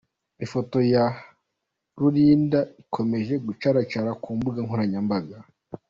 Ifoto 0.45 0.77
ya 0.93 1.05
Rurinda 1.99 2.59
ikomeje 2.81 3.33
gucaracara 3.45 4.11
ku 4.21 4.29
mbuga 4.35 4.59
nkoranya 4.65 4.99
mbaga. 5.07 5.37